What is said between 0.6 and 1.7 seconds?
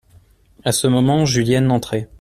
A ce moment, Julienne